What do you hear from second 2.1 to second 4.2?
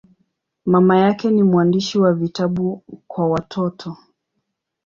vitabu kwa watoto.